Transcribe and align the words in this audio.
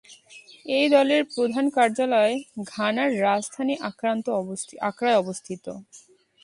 এই 0.69 0.87
দলের 0.89 1.21
প্রধান 1.33 1.65
কার্যালয় 1.69 2.33
ঘানার 2.73 3.09
রাজধানী 3.21 3.75
আক্রায় 4.81 5.19
অবস্থিত। 5.19 5.65